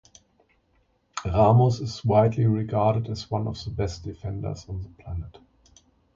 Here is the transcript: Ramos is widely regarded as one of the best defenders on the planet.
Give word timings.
Ramos 1.23 1.79
is 1.79 2.03
widely 2.03 2.47
regarded 2.47 3.07
as 3.07 3.29
one 3.29 3.47
of 3.47 3.63
the 3.63 3.69
best 3.69 4.03
defenders 4.03 4.65
on 4.67 4.81
the 4.81 4.89
planet. 5.03 5.37